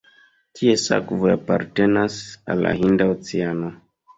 [0.59, 2.17] Ties akvoj apartenas
[2.55, 3.71] al la Hinda Oceano.